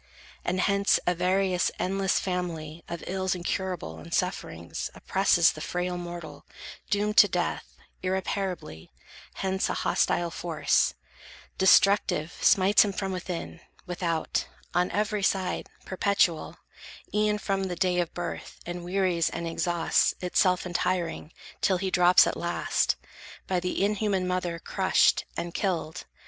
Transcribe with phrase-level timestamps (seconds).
[0.43, 6.43] And hence, a various, endless family Of ills incurable and sufferings Oppresses the frail mortal,
[6.89, 8.89] doomed to death Irreparably;
[9.35, 10.95] hence a hostile force,
[11.59, 16.57] Destructive, smites him from within, without, On every side, perpetual,
[17.13, 21.31] e'en from The day of birth, and wearies and exhausts, Itself untiring,
[21.61, 22.95] till he drops at last,
[23.45, 26.05] By the inhuman mother crushed, and killed.